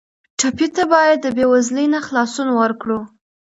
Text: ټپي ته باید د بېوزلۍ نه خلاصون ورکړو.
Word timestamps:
ټپي 0.39 0.67
ته 0.75 0.83
باید 0.93 1.17
د 1.21 1.27
بېوزلۍ 1.37 1.85
نه 1.93 1.99
خلاصون 2.07 2.47
ورکړو. 2.59 2.99